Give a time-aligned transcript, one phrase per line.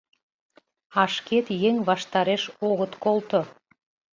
[1.01, 3.41] А шкет еҥ ваштареш огыт колто.